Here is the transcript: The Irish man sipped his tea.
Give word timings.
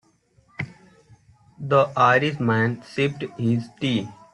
The 1.59 1.91
Irish 1.95 2.39
man 2.39 2.81
sipped 2.81 3.21
his 3.39 3.69
tea. 3.79 4.09